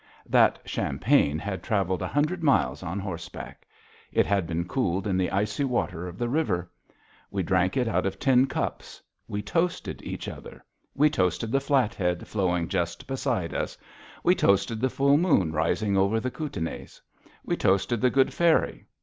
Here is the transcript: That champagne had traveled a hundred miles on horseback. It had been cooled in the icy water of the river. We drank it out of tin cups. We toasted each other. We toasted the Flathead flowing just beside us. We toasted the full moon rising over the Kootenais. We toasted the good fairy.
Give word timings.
That 0.25 0.57
champagne 0.65 1.37
had 1.37 1.61
traveled 1.61 2.01
a 2.01 2.07
hundred 2.07 2.41
miles 2.41 2.81
on 2.81 2.97
horseback. 2.97 3.67
It 4.11 4.25
had 4.25 4.47
been 4.47 4.67
cooled 4.67 5.05
in 5.05 5.15
the 5.15 5.29
icy 5.29 5.63
water 5.63 6.07
of 6.07 6.17
the 6.17 6.27
river. 6.27 6.71
We 7.29 7.43
drank 7.43 7.77
it 7.77 7.87
out 7.87 8.07
of 8.07 8.17
tin 8.17 8.47
cups. 8.47 8.99
We 9.27 9.43
toasted 9.43 10.01
each 10.01 10.27
other. 10.27 10.65
We 10.95 11.11
toasted 11.11 11.51
the 11.51 11.61
Flathead 11.61 12.25
flowing 12.27 12.67
just 12.67 13.05
beside 13.05 13.53
us. 13.53 13.77
We 14.23 14.33
toasted 14.33 14.81
the 14.81 14.89
full 14.89 15.17
moon 15.17 15.51
rising 15.51 15.95
over 15.95 16.19
the 16.19 16.31
Kootenais. 16.31 16.99
We 17.45 17.55
toasted 17.55 18.01
the 18.01 18.09
good 18.09 18.33
fairy. 18.33 18.87